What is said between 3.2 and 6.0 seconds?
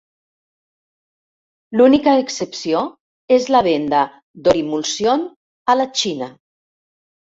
és la venda d'Orimulsion a la